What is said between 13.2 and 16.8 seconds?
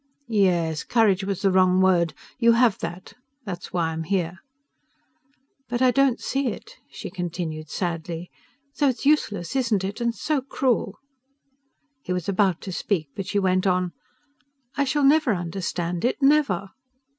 she went on: "I shall never understand it never!"